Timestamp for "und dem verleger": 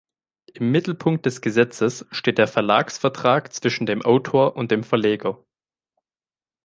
4.55-5.45